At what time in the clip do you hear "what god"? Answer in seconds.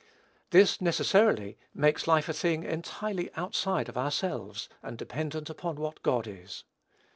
5.75-6.25